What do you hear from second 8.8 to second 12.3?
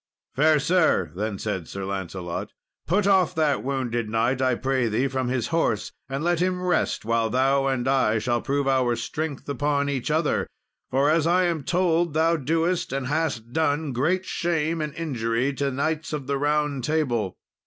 strength upon each other; for, as I am told,